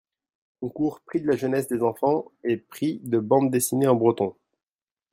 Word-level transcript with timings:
concours 0.61 0.99
Prix 1.01 1.21
de 1.21 1.27
la 1.27 1.35
Jeunesse, 1.35 1.67
des 1.67 1.83
enfants, 1.83 2.25
et 2.43 2.57
prix 2.57 2.99
de 3.03 3.19
bandes-dessinées 3.19 3.85
en 3.87 3.93
breton. 3.93 4.35